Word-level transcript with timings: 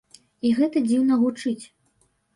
І 0.47 0.53
гэта 0.59 0.83
дзіўна 0.87 1.19
гучыць. 1.25 1.65